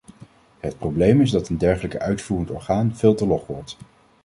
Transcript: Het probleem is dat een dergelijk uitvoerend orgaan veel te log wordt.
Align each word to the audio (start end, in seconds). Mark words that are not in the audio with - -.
Het 0.59 0.77
probleem 0.77 1.21
is 1.21 1.31
dat 1.31 1.49
een 1.49 1.57
dergelijk 1.57 1.95
uitvoerend 1.97 2.49
orgaan 2.51 2.95
veel 2.95 3.15
te 3.15 3.27
log 3.27 3.47
wordt. 3.47 3.77